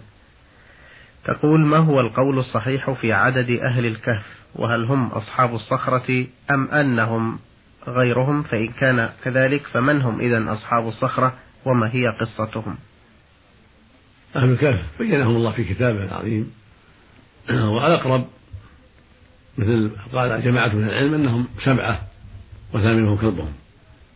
تقول 1.24 1.60
ما 1.60 1.76
هو 1.76 2.00
القول 2.00 2.38
الصحيح 2.38 2.90
في 2.90 3.12
عدد 3.12 3.50
أهل 3.50 3.86
الكهف؟ 3.86 4.26
وهل 4.54 4.84
هم 4.84 5.06
أصحاب 5.06 5.54
الصخرة 5.54 6.26
أم 6.50 6.68
أنهم 6.70 7.38
غيرهم 7.86 8.42
فإن 8.42 8.68
كان 8.68 9.10
كذلك 9.24 9.66
فمن 9.66 10.02
هم 10.02 10.20
إذا 10.20 10.52
أصحاب 10.52 10.88
الصخرة 10.88 11.34
وما 11.64 11.94
هي 11.94 12.08
قصتهم؟ 12.20 12.76
أهل 14.36 14.50
الكهف 14.50 14.84
بينهم 14.98 15.36
الله 15.36 15.52
في 15.52 15.64
كتابه 15.64 16.04
العظيم. 16.04 16.52
والأقرب 17.50 18.26
مثل 19.58 19.90
قال 20.12 20.42
جماعة 20.42 20.68
من 20.68 20.84
العلم 20.84 21.14
أنهم 21.14 21.48
سبعة 21.64 22.00
وثامنهم 22.74 23.16
كلبهم. 23.16 23.52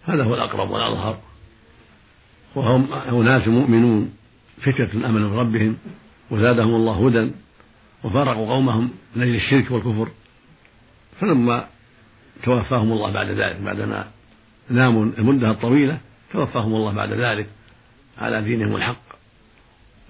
هذا 0.05 0.25
هو 0.25 0.35
الأقرب 0.35 0.71
والأظهر. 0.71 1.19
وهم 2.55 2.93
أناس 2.93 3.49
مؤمنون 3.49 4.15
فتية 4.63 4.91
آمنوا 4.95 5.31
بربهم 5.31 5.77
وزادهم 6.31 6.75
الله 6.75 7.09
هدى 7.09 7.31
وفارقوا 8.05 8.49
قومهم 8.49 8.91
من 9.17 9.23
أجل 9.23 9.35
الشرك 9.35 9.71
والكفر. 9.71 10.09
فلما 11.21 11.67
توفاهم 12.43 12.93
الله 12.93 13.13
بعد 13.13 13.29
ذلك 13.29 13.57
بعدما 13.61 14.07
ناموا 14.71 15.05
المدة 15.19 15.51
الطويلة 15.51 15.99
توفاهم 16.33 16.75
الله 16.75 16.93
بعد 16.93 17.13
ذلك 17.13 17.47
على 18.19 18.43
دينهم 18.43 18.77
الحق. 18.77 19.03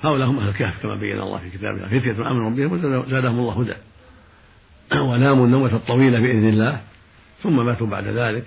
هؤلاء 0.02 0.28
هم 0.28 0.38
أهل 0.38 0.48
الكهف 0.48 0.82
كما 0.82 0.94
بين 0.94 1.20
الله 1.20 1.38
في 1.38 1.58
كتابه. 1.58 1.86
فتية 1.86 2.30
آمنوا 2.30 2.50
ربهم 2.50 2.72
وزادهم 2.72 3.38
الله 3.38 3.60
هدى. 3.60 3.74
وناموا 5.10 5.46
النومة 5.46 5.76
الطويلة 5.76 6.20
بإذن 6.20 6.48
الله 6.48 6.80
ثم 7.42 7.66
ماتوا 7.66 7.86
بعد 7.86 8.06
ذلك. 8.06 8.44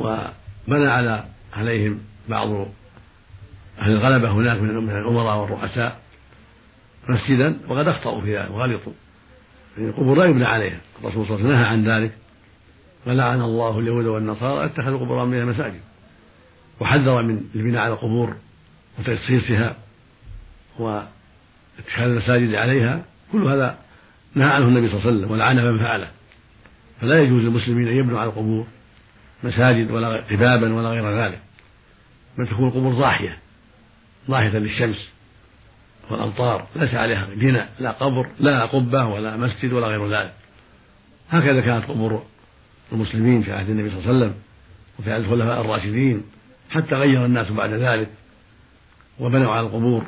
وبنى 0.00 0.86
على 0.86 1.24
عليهم 1.52 2.00
بعض 2.28 2.48
أهل 3.80 3.92
الغلبة 3.92 4.30
هناك 4.30 4.60
من 4.60 4.90
الأمراء 4.90 5.38
والرؤساء 5.38 6.00
مسجدا 7.08 7.58
وقد 7.68 7.88
أخطأوا 7.88 8.20
في 8.20 8.38
ذلك 8.38 8.50
وغلطوا. 8.50 8.92
يعني 9.78 9.90
القبور 9.90 10.18
لا 10.18 10.24
يبنى 10.24 10.44
عليها. 10.44 10.80
الرسول 11.00 11.26
صلى 11.26 11.36
الله 11.36 11.46
عليه 11.46 11.46
وسلم 11.46 11.52
نهى 11.52 11.64
عن 11.64 11.84
ذلك. 11.84 12.21
ولعن 13.06 13.40
الله 13.40 13.78
اليهود 13.78 14.04
والنصارى 14.04 14.64
اتخذوا 14.64 14.98
قبور 14.98 15.24
من 15.24 15.38
المساجد 15.38 15.80
وحذر 16.80 17.22
من 17.22 17.40
البناء 17.54 17.82
على 17.82 17.92
القبور 17.92 18.36
وتخصيصها 18.98 19.76
واتخاذ 20.78 22.10
المساجد 22.10 22.54
عليها. 22.54 23.04
كل 23.32 23.46
هذا 23.46 23.78
نهى 24.34 24.48
عنه 24.48 24.66
النبي 24.68 24.88
صلى 24.88 24.98
الله 24.98 25.06
عليه 25.06 25.18
وسلم 25.18 25.30
ولعن 25.30 25.56
من 25.56 25.78
فعله. 25.78 26.08
فلا 27.00 27.22
يجوز 27.22 27.42
للمسلمين 27.42 27.88
أن 27.88 27.96
يبنوا 27.96 28.20
على 28.20 28.28
القبور 28.30 28.66
مساجد 29.44 29.90
ولا 29.90 30.16
قبابا 30.16 30.74
ولا 30.74 30.88
غير 30.88 31.24
ذلك. 31.24 31.38
بل 32.38 32.46
تكون 32.46 32.68
القبور 32.68 32.94
ضاحية 32.94 33.38
ضاحية 34.30 34.58
للشمس 34.58 35.08
والأمطار 36.10 36.66
ليس 36.76 36.94
عليها 36.94 37.28
بناء 37.34 37.72
لا 37.80 37.90
قبر 37.90 38.26
لا 38.40 38.66
قبة 38.66 39.06
ولا 39.06 39.36
مسجد 39.36 39.72
ولا 39.72 39.86
غير 39.86 40.08
ذلك. 40.08 40.32
هكذا 41.30 41.60
كانت 41.60 41.84
قبور 41.84 42.22
المسلمين 42.92 43.42
في 43.42 43.52
عهد 43.52 43.70
النبي 43.70 43.90
صلى 43.90 43.98
الله 43.98 44.08
عليه 44.08 44.18
وسلم 44.18 44.34
وفي 44.98 45.12
عهد 45.12 45.20
الخلفاء 45.24 45.60
الراشدين 45.60 46.22
حتى 46.70 46.94
غير 46.94 47.24
الناس 47.24 47.50
بعد 47.50 47.70
ذلك 47.72 48.08
وبنوا 49.20 49.52
على 49.52 49.66
القبور. 49.66 50.02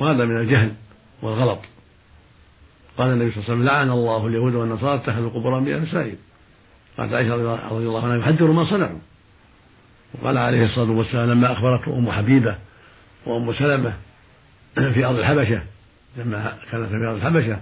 وهذا 0.00 0.24
من 0.24 0.40
الجهل 0.40 0.72
والغلط. 1.22 1.58
قال 2.98 3.12
النبي 3.12 3.30
صلى 3.30 3.42
الله 3.42 3.44
عليه 3.44 3.54
وسلم 3.54 3.64
لعن 3.64 3.90
الله 3.90 4.26
اليهود 4.26 4.54
والنصارى 4.54 4.94
اتخذوا 4.94 5.30
قبور 5.30 5.58
انبياء 5.58 5.80
مساجد 5.80 6.18
قالت 6.98 7.12
عائشه 7.12 7.34
رضي 7.70 7.86
الله 7.86 8.04
عنها 8.04 8.16
يحذر 8.16 8.52
ما 8.52 8.70
صنعوا. 8.70 8.98
وقال 10.14 10.38
عليه 10.38 10.64
الصلاة 10.66 10.90
والسلام 10.90 11.30
لما 11.30 11.52
أخبرته 11.52 11.98
أم 11.98 12.12
حبيبة 12.12 12.56
وأم 13.26 13.52
سلمة 13.52 13.92
في 14.74 15.04
أرض 15.04 15.18
الحبشة 15.18 15.62
لما 16.16 16.58
كانت 16.70 16.88
في 16.88 16.94
أرض 16.96 17.16
الحبشة 17.16 17.60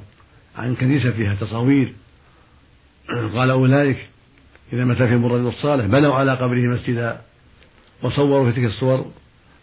عن 0.56 0.74
كنيسة 0.74 1.10
فيها 1.10 1.34
تصاوير 1.34 1.94
قال 3.34 3.50
أولئك 3.50 3.98
إذا 4.72 4.84
مات 4.84 4.96
فيهم 4.96 5.26
الرجل 5.26 5.46
الصالح. 5.46 5.86
بنوا 5.86 6.14
على 6.14 6.34
قبره 6.34 6.74
مسجدا 6.74 7.20
وصوروا 8.02 8.50
في 8.50 8.60
تلك 8.60 8.70
الصور 8.70 9.06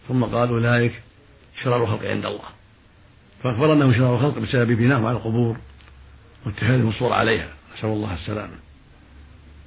ثم 0.08 0.24
قال 0.24 0.48
أولئك 0.48 0.92
شرار 1.62 1.82
الخلق 1.82 2.04
عند 2.04 2.26
الله. 2.26 2.48
فأخبر 3.42 3.72
أنهم 3.72 3.94
شرار 3.94 4.14
الخلق 4.14 4.38
بسبب 4.38 4.72
بنائهم 4.72 5.06
على 5.06 5.16
القبور 5.16 5.56
واتخاذهم 6.46 6.88
الصور 6.88 7.12
عليها. 7.12 7.48
نسأل 7.78 7.88
الله 7.88 8.14
السلامة. 8.14 8.54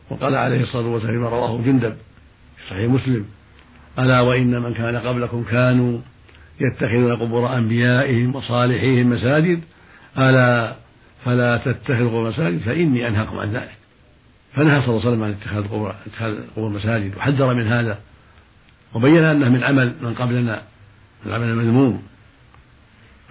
وقال 0.09 0.35
عليه 0.35 0.61
الصلاة 0.63 0.87
والسلام 0.87 1.13
فيما 1.13 1.29
رواه 1.29 1.61
جندب 1.61 1.95
في 2.57 2.69
صحيح 2.69 2.89
مسلم 2.89 3.25
ألا 3.99 4.21
وإن 4.21 4.61
من 4.61 4.73
كان 4.73 4.95
قبلكم 4.95 5.43
كانوا 5.43 5.99
يتخذون 6.59 7.15
قبور 7.15 7.57
أنبيائهم 7.57 8.35
وصالحيهم 8.35 9.09
مساجد؟ 9.09 9.61
ألا 10.17 10.75
فلا 11.25 11.57
تتخذوا 11.57 12.29
مساجد 12.29 12.59
فإني 12.59 13.07
أنهاكم 13.07 13.39
عن 13.39 13.51
ذلك. 13.51 13.77
فنهى 14.55 14.81
صلى 14.81 14.89
الله 14.89 14.99
عليه 14.99 15.09
وسلم 15.09 15.23
عن 15.23 15.31
اتخاذ 15.31 15.57
القبور 15.57 15.95
اتخاذ 16.07 16.31
القبور 16.31 16.69
مساجد 16.69 17.17
وحذر 17.17 17.53
من 17.53 17.67
هذا 17.67 17.99
وبين 18.93 19.23
أنه 19.23 19.49
من 19.49 19.63
عمل 19.63 19.95
من 20.01 20.13
قبلنا 20.13 20.61
من 21.25 21.33
عمل 21.33 21.47
المذموم 21.47 22.03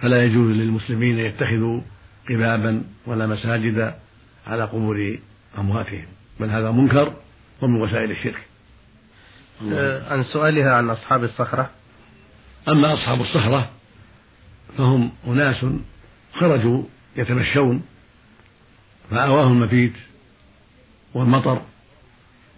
فلا 0.01 0.23
يجوز 0.23 0.51
للمسلمين 0.51 1.19
أن 1.19 1.25
يتخذوا 1.25 1.81
قبابا 2.29 2.83
ولا 3.05 3.27
مساجد 3.27 3.93
على 4.47 4.63
قبور 4.63 5.19
أمواتهم 5.57 6.05
بل 6.39 6.49
هذا 6.49 6.71
منكر 6.71 7.13
ومن 7.61 7.81
وسائل 7.81 8.11
الشرك. 8.11 8.41
أه، 9.71 10.13
عن 10.13 10.23
سؤالها 10.23 10.73
عن 10.73 10.89
أصحاب 10.89 11.23
الصخرة. 11.23 11.69
أما 12.67 12.93
أصحاب 12.93 13.21
الصخرة 13.21 13.69
فهم 14.77 15.11
أناس 15.27 15.65
خرجوا 16.33 16.83
يتمشون 17.15 17.83
فآواهم 19.11 19.51
المبيت 19.51 19.93
والمطر 21.15 21.61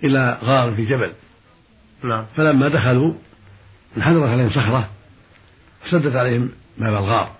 إلى 0.03 0.37
غار 0.43 0.75
في 0.75 0.85
جبل. 0.85 1.13
نعم. 2.03 2.25
فلما 2.35 2.67
دخلوا 2.67 3.13
انحدرت 3.97 4.29
عليهم 4.29 4.49
صخرة 4.49 4.89
سدت 5.89 6.15
عليهم 6.15 6.49
باب 6.77 6.93
الغار. 6.93 7.31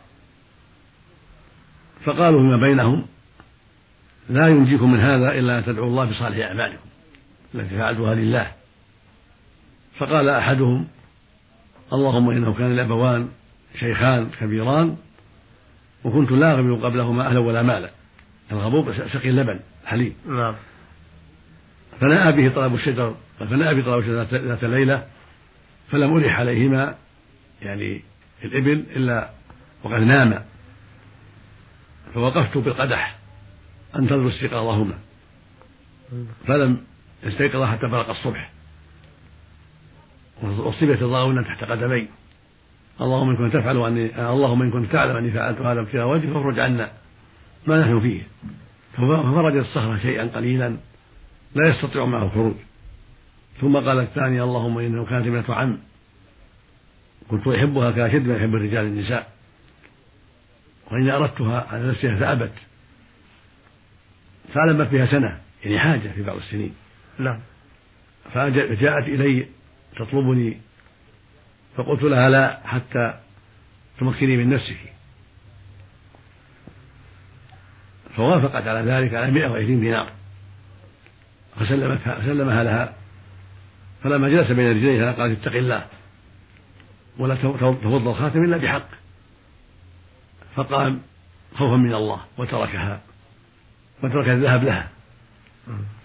فقالوا 2.06 2.40
فيما 2.40 2.58
بينهم 2.58 3.06
لا 4.30 4.48
ينجيكم 4.48 4.92
من 4.92 5.00
هذا 5.00 5.32
إلا 5.32 5.58
أن 5.58 5.66
تدعوا 5.66 5.88
الله 5.88 6.06
بصالح 6.06 6.48
أعمالكم 6.48 6.86
التي 7.56 7.78
فعلتها 7.78 8.16
لله. 8.16 8.52
فقال 9.98 10.30
أحدهم 10.30 10.88
اللهم 11.94 12.30
إنه 12.30 12.54
كان 12.54 12.72
الأبوان 12.72 13.30
شيخان 13.80 14.30
كبيران 14.40 14.98
وكنت 16.04 16.32
لا 16.32 16.52
أغبن 16.52 16.76
قبلهما 16.76 17.28
أهلا 17.28 17.40
ولا 17.40 17.62
مالا. 17.62 17.90
الغبوب 18.52 18.94
سقي 18.94 19.30
اللبن 19.30 19.60
حليب 19.86 20.14
نعم. 20.28 20.56
فنأى 22.02 22.32
به 22.32 22.56
طلب 22.56 22.76
الشجر 22.76 23.16
فنأى 23.40 23.76
به 23.76 23.82
طلب 23.82 24.00
الشجر 24.00 24.40
ذات 24.48 24.64
ليلة 24.64 25.06
فلم 25.92 26.14
أرح 26.14 26.40
عليهما 26.40 26.96
يعني 27.62 28.02
الإبل 28.44 28.84
إلا 28.96 29.30
وقد 29.84 30.02
نام. 30.02 30.44
فوقفت 32.14 32.58
بالقدح 32.58 33.16
أنتظر 33.96 34.28
استيقاظهما. 34.28 34.94
فلم 36.48 36.78
يستيقظ 37.24 37.64
حتى 37.64 37.88
برق 37.88 38.10
الصبح. 38.10 38.52
وصبت 40.44 41.02
الضاغونة 41.02 41.42
تحت 41.44 41.64
قدمي. 41.64 42.08
اللهم 43.02 43.30
إن 43.30 43.38
كنت 43.38 43.54
تفعل 43.54 43.78
أني 43.78 44.32
اللهم 44.32 44.62
إن 44.62 44.72
كنت 44.72 44.92
تعلم 44.92 45.16
أني 45.16 45.32
فعلت 45.32 45.62
هذا 45.62 45.82
ابتغاء 45.82 46.08
وجهك 46.08 46.34
فافرج 46.34 46.60
عنا 46.60 46.92
ما 47.68 47.82
نحن 47.82 48.00
فيه. 48.00 48.22
ففرج 48.94 49.56
الصخرة 49.56 49.98
شيئا 49.98 50.28
قليلا. 50.36 50.78
لا 51.56 51.70
يستطيع 51.70 52.06
معه 52.06 52.26
الخروج. 52.26 52.56
ثم 53.62 53.78
قال 53.78 54.00
الثاني 54.00 54.42
اللهم 54.42 54.78
إنه 54.78 55.06
كانت 55.06 55.28
ابنة 55.28 55.56
عم 55.56 55.80
كنت 57.30 57.48
أحبها 57.48 57.92
كأشد 57.92 58.28
ما 58.28 58.38
يحب 58.38 58.56
الرجال 58.56 58.86
النساء. 58.86 59.32
وإني 60.92 61.12
أردتها 61.12 61.68
على 61.72 61.88
نفسها 61.88 62.16
فأبت. 62.20 62.54
فألمت 64.54 64.88
بها 64.88 65.06
سنة 65.06 65.42
يعني 65.64 65.80
حاجة 65.80 66.10
في 66.10 66.24
بعض 66.24 66.36
السنين. 66.36 66.74
نعم. 67.20 67.40
فجاءت 68.34 69.08
إلي 69.08 69.48
تطلبني 69.96 70.58
فقلت 71.76 72.04
لها 72.04 72.30
لا 72.30 72.60
حتى 72.68 73.20
تمكني 74.00 74.38
من 74.38 74.50
نفسك. 74.50 74.78
فوافقت 78.16 78.68
على 78.68 78.92
ذلك 78.92 79.14
على 79.14 79.32
120 79.32 79.80
دينار. 79.80 80.17
فسلمتها 81.60 82.22
سلمها 82.22 82.64
لها 82.64 82.94
فلما 84.04 84.30
جلس 84.30 84.52
بين 84.52 84.70
رجليها 84.70 85.12
قالت 85.12 85.48
اتق 85.48 85.56
الله 85.56 85.86
ولا 87.18 87.36
تفض 87.36 88.08
الخاتم 88.08 88.44
إلا 88.44 88.58
بحق. 88.58 88.88
فقام 90.56 91.02
خوفا 91.56 91.76
من 91.76 91.94
الله 91.94 92.20
وتركها 92.38 93.02
وترك 94.04 94.30
الذهب 94.30 94.64
لها. 94.64 94.90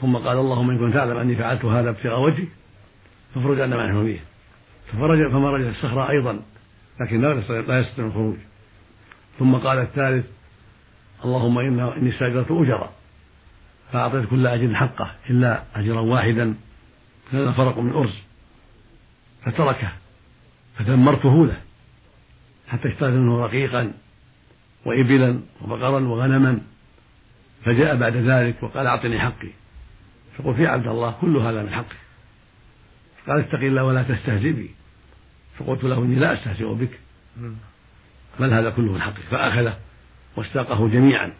ثم 0.00 0.16
قال 0.16 0.38
اللهم 0.38 0.70
إن 0.70 0.78
كنت 0.78 0.94
تعلم 0.94 1.16
أني 1.16 1.36
فعلت 1.36 1.64
هذا 1.64 1.90
ابتغاء 1.90 2.20
وجهك 2.20 2.48
فافرج 3.34 3.60
عنا 3.60 3.76
ما 3.76 3.86
نحن 3.86 4.04
فيه 4.04 4.20
ففرج 4.92 5.30
فمرج 5.30 5.66
الصخرة 5.66 6.10
أيضا 6.10 6.42
لكن 7.00 7.20
لا 7.20 7.80
يستطيع 7.80 8.06
الخروج. 8.06 8.36
ثم 9.38 9.54
قال 9.54 9.78
الثالث 9.78 10.26
اللهم 11.24 11.58
إنا 11.58 11.96
إني 11.96 12.08
استأجرت 12.08 12.50
أجرا. 12.50 12.90
فأعطيت 13.92 14.28
كل 14.30 14.46
أجر 14.46 14.74
حقه 14.74 15.14
إلا 15.30 15.62
أجرا 15.74 16.00
واحدا 16.00 16.54
هذا 17.32 17.52
فرق 17.52 17.78
من 17.78 17.92
أرز. 17.92 18.14
فتركه 19.44 19.92
فدمرته 20.78 21.46
له 21.46 21.60
حتى 22.68 22.88
اشتريت 22.88 23.14
منه 23.14 23.44
رقيقا 23.44 23.92
وإبلا 24.84 25.40
وبقرا 25.62 26.00
وغنما. 26.00 26.60
فجاء 27.64 27.96
بعد 27.96 28.16
ذلك 28.16 28.62
وقال 28.62 28.86
أعطني 28.86 29.20
حقي. 29.20 29.48
فقلت 30.38 30.58
يا 30.58 30.68
عبد 30.68 30.86
الله 30.86 31.14
كل 31.20 31.36
هذا 31.36 31.62
من 31.62 31.70
حقك. 31.70 31.96
قال 33.28 33.38
اتق 33.38 33.58
الله 33.58 33.84
ولا 33.84 34.02
تستهزئ 34.02 34.52
بي 34.52 34.70
فقلت 35.58 35.84
له 35.84 35.98
إني 35.98 36.14
لا 36.14 36.34
أستهزئ 36.34 36.74
بك. 36.74 37.00
بل 38.40 38.52
هذا 38.52 38.70
كله 38.70 38.92
من 38.92 39.02
حقك. 39.02 39.22
فأخذه 39.30 39.78
واستاقه 40.36 40.88
جميعا. 40.88 41.32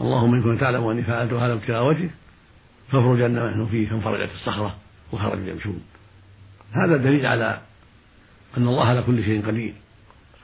اللهم 0.00 0.34
إن 0.34 0.42
كنت 0.42 0.60
تعلم 0.60 0.86
أني 0.86 1.02
فعلت 1.02 1.32
هذا 1.32 1.52
ابتغاء 1.52 1.84
وجهك 1.84 2.10
فافرج 2.92 3.22
عنا 3.22 3.50
نحن 3.50 3.66
فيه 3.66 3.88
فانفرجت 3.88 4.30
الصخرة 4.34 4.76
وخرجوا 5.12 5.46
يمشون 5.46 5.82
هذا 6.72 6.96
دليل 6.96 7.26
على 7.26 7.60
أن 8.56 8.68
الله 8.68 8.84
على 8.84 9.02
كل 9.02 9.24
شيء 9.24 9.46
قدير 9.46 9.74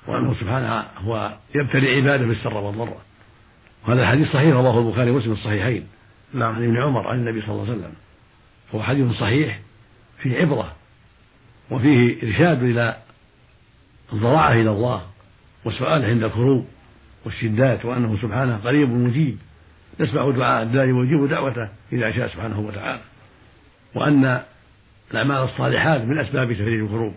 وأنه 0.07 0.35
سبحانه 0.41 0.85
هو 0.97 1.33
يبتلي 1.55 1.97
عباده 1.97 2.27
بالسر 2.27 2.55
والضر. 2.55 2.97
وهذا 3.87 4.03
الحديث 4.03 4.33
صحيح 4.33 4.55
رواه 4.55 4.79
البخاري 4.79 5.11
ومسلم 5.11 5.33
الصحيحين. 5.33 5.87
نعم. 6.35 6.55
عن 6.55 6.65
ابن 6.65 6.83
عمر 6.83 7.09
عن 7.09 7.19
النبي 7.19 7.41
صلى 7.41 7.51
الله 7.51 7.63
عليه 7.63 7.73
وسلم. 7.73 7.93
هو 8.75 8.83
حديث 8.83 9.13
صحيح 9.13 9.61
فيه 10.19 10.37
عبرة 10.37 10.73
وفيه 11.71 12.23
إرشاد 12.23 12.63
إلى 12.63 12.97
الضراعة 14.13 14.53
إلى 14.53 14.71
الله 14.71 15.03
والسؤال 15.65 16.05
عند 16.05 16.23
الكروب 16.23 16.67
والشدات 17.25 17.85
وأنه 17.85 18.19
سبحانه 18.23 18.57
قريب 18.57 18.91
مجيب. 18.91 19.39
يسمع 20.01 20.31
دعاء 20.31 20.63
الداعي 20.63 20.93
ويجيب 20.93 21.29
دعوته 21.29 21.69
إذا 21.93 22.13
شاء 22.13 22.29
سبحانه 22.29 22.61
وتعالى. 22.61 23.01
وأن 23.95 24.43
الأعمال 25.11 25.37
الصالحات 25.37 26.01
من 26.01 26.19
أسباب 26.19 26.53
تفريج 26.53 26.81
الكروب 26.81 27.15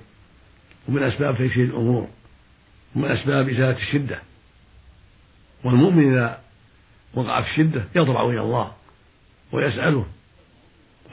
ومن 0.89 1.03
أسباب 1.03 1.37
تيسير 1.37 1.65
الأمور 1.65 2.07
ومن 2.95 3.11
أسباب 3.11 3.49
إزالة 3.49 3.77
الشدة. 3.77 4.19
والمؤمن 5.63 6.11
إذا 6.11 6.39
وقع 7.13 7.41
في 7.41 7.51
الشدة 7.51 7.83
يضرع 7.95 8.25
إلى 8.25 8.41
الله 8.41 8.71
ويسأله 9.51 10.05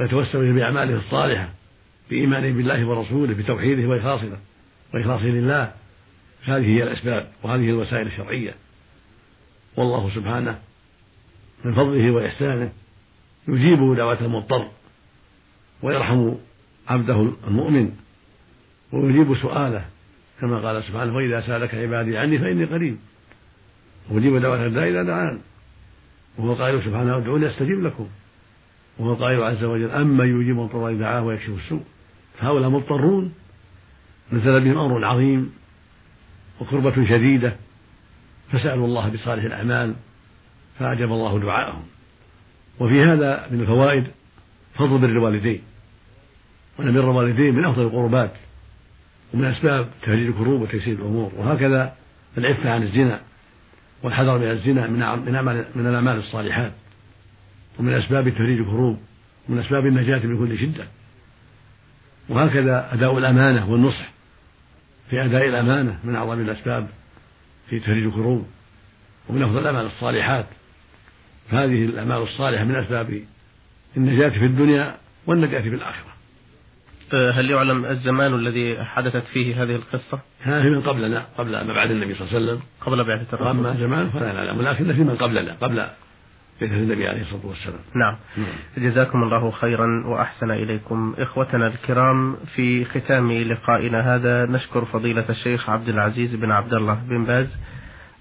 ويتوسل 0.00 0.52
بأعماله 0.52 0.94
الصالحة 0.94 1.48
بإيمانه 2.10 2.52
بالله 2.52 2.86
ورسوله 2.86 3.34
بتوحيده 3.34 3.88
وإخلاصه 3.88 4.38
وإخلاصه 4.94 5.24
لله. 5.24 5.72
هذه 6.44 6.66
هي 6.66 6.82
الأسباب 6.82 7.28
وهذه 7.42 7.70
الوسائل 7.70 8.06
الشرعية. 8.06 8.54
والله 9.76 10.10
سبحانه 10.14 10.58
من 11.64 11.74
فضله 11.74 12.10
وإحسانه 12.10 12.72
يجيب 13.48 13.96
دعوة 13.96 14.20
المضطر 14.20 14.68
ويرحم 15.82 16.34
عبده 16.88 17.32
المؤمن 17.48 17.92
ويجيب 18.92 19.36
سؤاله 19.42 19.84
كما 20.40 20.58
قال 20.58 20.84
سبحانه 20.84 21.16
وإذا 21.16 21.40
سألك 21.40 21.74
عبادي 21.74 22.18
عني 22.18 22.38
فإني 22.38 22.64
قريب. 22.64 22.96
أجيب 24.10 24.36
دعوة 24.36 24.66
الداعي 24.66 24.90
إذا 24.90 25.02
دعان. 25.02 25.38
وهو 26.38 26.54
قائل 26.54 26.84
سبحانه 26.84 27.16
ادعوني 27.16 27.48
أستجيب 27.48 27.82
لكم. 27.82 28.06
وهو 28.98 29.14
قائل 29.14 29.42
عز 29.42 29.64
وجل 29.64 29.90
أما 29.90 30.24
يجيب 30.24 30.50
المضطر 30.50 30.88
إذا 30.88 30.98
دعاه 30.98 31.22
ويكشف 31.24 31.50
السوء. 31.64 31.82
فهؤلاء 32.38 32.70
مضطرون. 32.70 33.34
نزل 34.32 34.60
بهم 34.60 34.78
أمر 34.78 35.04
عظيم 35.04 35.52
وكربة 36.60 37.08
شديدة. 37.08 37.56
فسألوا 38.52 38.86
الله 38.86 39.08
بصالح 39.08 39.44
الأعمال 39.44 39.94
فأعجب 40.78 41.12
الله 41.12 41.38
دعاءهم. 41.40 41.82
وفي 42.80 43.04
هذا 43.04 43.46
من 43.50 43.60
الفوائد 43.60 44.06
فضل 44.74 44.98
بر 44.98 45.08
الوالدين. 45.08 45.62
وأن 46.78 46.92
بر 46.92 47.10
الوالدين 47.10 47.54
من 47.54 47.64
أفضل 47.64 47.82
القربات 47.82 48.30
ومن 49.34 49.44
أسباب 49.44 49.88
تفريج 50.02 50.28
الكروب 50.28 50.62
وتيسير 50.62 50.94
الأمور. 50.94 51.32
وهكذا 51.36 51.94
العفة 52.38 52.70
عن 52.70 52.82
الزنا 52.82 53.20
والحذر 54.02 54.38
من 54.38 54.50
الزنا 54.50 54.86
من 54.86 54.98
من 55.74 55.86
الأعمال 55.86 56.16
الصالحات. 56.16 56.72
ومن 57.78 57.92
أسباب 57.92 58.28
تفريج 58.28 58.58
الكروب 58.58 58.98
ومن 59.48 59.58
أسباب 59.58 59.86
النجاة 59.86 60.26
من 60.26 60.38
كل 60.38 60.58
شدة. 60.58 60.84
وهكذا 62.28 62.94
أداء 62.94 63.18
الأمانة 63.18 63.70
والنصح 63.70 64.10
في 65.10 65.24
أداء 65.24 65.48
الأمانة 65.48 65.98
من 66.04 66.14
أعظم 66.16 66.40
الأسباب. 66.40 66.88
في 67.70 67.80
تفريج 67.80 68.04
الكروب 68.04 68.46
ومن 69.28 69.42
أفضل 69.42 69.58
الأعمال 69.58 69.86
الصالحات. 69.86 70.46
فهذه 71.50 71.84
الأعمال 71.84 72.22
الصالحة 72.22 72.64
من 72.64 72.76
أسباب 72.76 73.22
النجاة 73.96 74.28
في 74.28 74.44
الدنيا 74.44 74.96
والنجاة 75.26 75.60
في 75.60 75.68
الآخرة. 75.68 76.14
أه، 77.12 77.30
هل 77.30 77.50
يعلم 77.50 77.84
الزمان 77.84 78.34
الذي 78.34 78.84
حدثت 78.84 79.24
فيه 79.32 79.62
هذه 79.62 79.74
القصة؟ 79.74 80.20
هذه 80.42 80.62
من 80.62 80.80
قبلنا 80.80 81.26
قبل 81.38 81.50
ما 81.50 81.74
بعد 81.74 81.90
النبي 81.90 82.14
صلى 82.14 82.28
الله 82.28 82.34
عليه 82.34 82.46
وسلم. 82.46 82.62
قبل 82.80 83.04
بعثة 83.04 83.34
الرسول. 83.34 83.66
أما 83.66 83.76
زمان 83.80 84.10
فلا 84.10 84.32
نعلم 84.32 84.58
ولكن 84.58 84.94
في 84.94 85.00
من 85.00 85.16
قبلنا 85.16 85.56
قبل 85.60 85.88
بعثة 86.60 86.74
النبي 86.74 87.08
عليه 87.08 87.22
الصلاة 87.22 87.46
والسلام. 87.46 87.78
نعم. 87.94 88.16
نعم. 88.36 88.46
جزاكم 88.76 89.22
الله 89.22 89.50
خيرا 89.50 90.02
وأحسن 90.06 90.50
إليكم 90.50 91.14
إخوتنا 91.18 91.66
الكرام 91.66 92.36
في 92.54 92.84
ختام 92.84 93.32
لقائنا 93.32 94.14
هذا. 94.14 94.46
نشكر 94.46 94.84
فضيلة 94.84 95.24
الشيخ 95.30 95.70
عبد 95.70 95.88
العزيز 95.88 96.34
بن 96.34 96.52
عبد 96.52 96.74
الله 96.74 96.94
بن 97.08 97.24
باز 97.24 97.56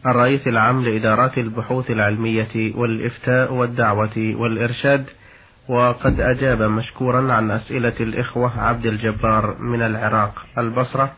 الرئيس 0.06 0.48
العام 0.48 0.84
لإدارات 0.84 1.38
البحوث 1.38 1.92
العلمية 1.92 2.76
والإفتاء 2.76 3.54
والدعوة 3.54 4.18
والإرشاد 4.18 5.06
وقد 5.70 6.22
أجاب 6.22 6.62
مشكورا 6.62 7.34
عن 7.34 7.52
أسئلة 7.52 7.94
الإخوة 8.00 8.60
عبد 8.60 8.86
الجبار 8.86 9.56
من 9.60 9.82
العراق 9.82 10.46
البصرة 10.58 11.14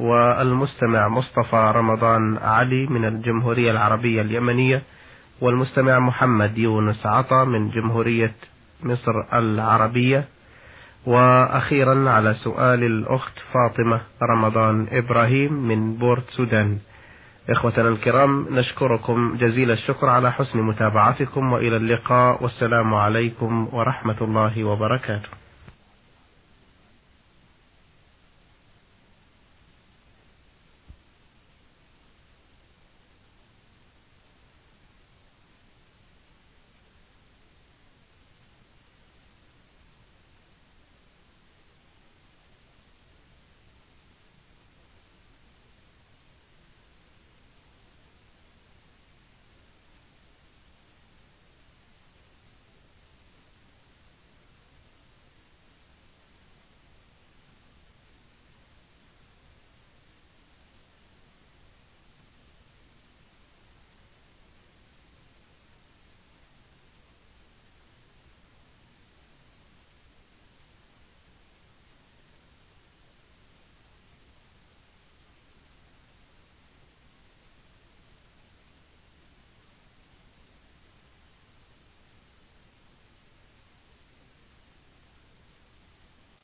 والمستمع 0.00 1.08
مصطفى 1.08 1.72
رمضان 1.76 2.36
علي 2.42 2.86
من 2.86 3.04
الجمهورية 3.04 3.70
العربية 3.70 4.22
اليمنية 4.22 4.82
والمستمع 5.40 5.98
محمد 5.98 6.58
يونس 6.58 7.06
عطا 7.06 7.44
من 7.44 7.70
جمهورية 7.70 8.34
مصر 8.82 9.12
العربية. 9.32 10.24
وأخيرا 11.06 12.10
على 12.10 12.34
سؤال 12.34 12.84
الأخت 12.84 13.32
فاطمة 13.52 14.00
رمضان 14.22 14.86
إبراهيم 14.92 15.52
من 15.52 15.96
بورت 15.96 16.30
سودان. 16.30 16.78
إخوتنا 17.50 17.88
الكرام 17.88 18.46
نشكركم 18.50 19.36
جزيل 19.40 19.70
الشكر 19.70 20.08
على 20.08 20.32
حسن 20.32 20.58
متابعتكم 20.58 21.52
وإلى 21.52 21.76
اللقاء 21.76 22.42
والسلام 22.42 22.94
عليكم 22.94 23.68
ورحمة 23.72 24.16
الله 24.20 24.64
وبركاته. 24.64 25.28